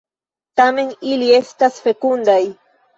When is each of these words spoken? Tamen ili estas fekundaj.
Tamen 0.61 0.89
ili 1.11 1.31
estas 1.43 1.81
fekundaj. 1.87 2.43